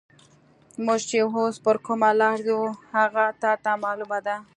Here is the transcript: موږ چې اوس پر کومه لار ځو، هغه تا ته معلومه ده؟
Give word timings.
موږ 0.85 0.99
چې 1.09 1.17
اوس 1.23 1.55
پر 1.65 1.75
کومه 1.85 2.09
لار 2.21 2.37
ځو، 2.47 2.59
هغه 2.95 3.25
تا 3.41 3.51
ته 3.63 3.71
معلومه 3.83 4.19
ده؟ 4.25 4.35